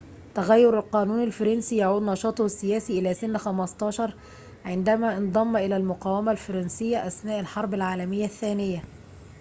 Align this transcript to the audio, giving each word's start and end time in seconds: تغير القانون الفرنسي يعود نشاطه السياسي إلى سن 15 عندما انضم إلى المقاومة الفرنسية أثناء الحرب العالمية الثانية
تغير 0.35 0.79
القانون 0.79 1.23
الفرنسي 1.23 1.75
يعود 1.77 2.01
نشاطه 2.01 2.45
السياسي 2.45 2.99
إلى 2.99 3.13
سن 3.13 3.37
15 3.37 4.13
عندما 4.65 5.17
انضم 5.17 5.57
إلى 5.57 5.77
المقاومة 5.77 6.31
الفرنسية 6.31 7.07
أثناء 7.07 7.39
الحرب 7.39 7.73
العالمية 7.73 8.25
الثانية 8.25 8.83